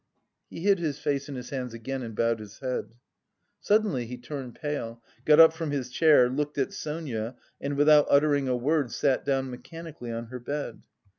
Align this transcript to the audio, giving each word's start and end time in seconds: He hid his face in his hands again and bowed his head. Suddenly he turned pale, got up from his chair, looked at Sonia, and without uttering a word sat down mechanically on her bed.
He 0.49 0.61
hid 0.61 0.79
his 0.79 0.97
face 0.97 1.29
in 1.29 1.35
his 1.35 1.51
hands 1.51 1.75
again 1.75 2.01
and 2.01 2.15
bowed 2.15 2.39
his 2.39 2.57
head. 2.57 2.95
Suddenly 3.59 4.07
he 4.07 4.17
turned 4.17 4.55
pale, 4.55 4.99
got 5.25 5.39
up 5.39 5.53
from 5.53 5.69
his 5.69 5.91
chair, 5.91 6.27
looked 6.27 6.57
at 6.57 6.73
Sonia, 6.73 7.35
and 7.61 7.77
without 7.77 8.07
uttering 8.09 8.47
a 8.47 8.57
word 8.57 8.91
sat 8.91 9.23
down 9.23 9.51
mechanically 9.51 10.11
on 10.11 10.25
her 10.33 10.39
bed. 10.39 10.81